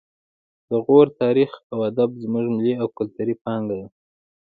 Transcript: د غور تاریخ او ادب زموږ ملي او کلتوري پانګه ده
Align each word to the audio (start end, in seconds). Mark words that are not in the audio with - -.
د 0.69 0.71
غور 0.85 1.07
تاریخ 1.21 1.51
او 1.71 1.77
ادب 1.89 2.09
زموږ 2.23 2.45
ملي 2.55 2.73
او 2.81 2.87
کلتوري 2.97 3.35
پانګه 3.43 3.75
ده 3.81 3.87